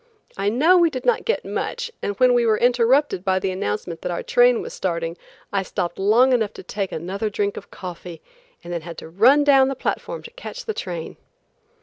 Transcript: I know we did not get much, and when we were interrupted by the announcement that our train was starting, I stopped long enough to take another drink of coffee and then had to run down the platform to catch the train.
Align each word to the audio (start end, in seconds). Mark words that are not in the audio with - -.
I 0.35 0.49
know 0.49 0.79
we 0.79 0.89
did 0.89 1.05
not 1.05 1.25
get 1.25 1.45
much, 1.45 1.91
and 2.01 2.17
when 2.19 2.33
we 2.33 2.43
were 2.43 2.57
interrupted 2.57 3.23
by 3.23 3.37
the 3.37 3.51
announcement 3.51 4.01
that 4.01 4.11
our 4.11 4.23
train 4.23 4.59
was 4.59 4.73
starting, 4.73 5.15
I 5.53 5.61
stopped 5.61 5.99
long 5.99 6.33
enough 6.33 6.53
to 6.53 6.63
take 6.63 6.91
another 6.91 7.29
drink 7.29 7.55
of 7.55 7.69
coffee 7.69 8.19
and 8.63 8.73
then 8.73 8.81
had 8.81 8.97
to 8.97 9.09
run 9.09 9.43
down 9.43 9.67
the 9.67 9.75
platform 9.75 10.23
to 10.23 10.31
catch 10.31 10.65
the 10.65 10.73
train. 10.73 11.17